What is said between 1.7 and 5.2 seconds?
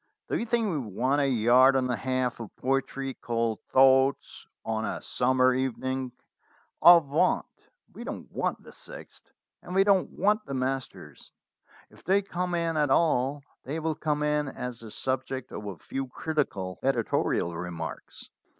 and a half of poetry called 'Thoughts on a